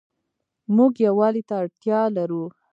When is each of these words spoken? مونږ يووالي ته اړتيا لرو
مونږ 0.75 0.93
يووالي 1.07 1.43
ته 1.47 1.55
اړتيا 1.61 1.99
لرو 2.17 2.43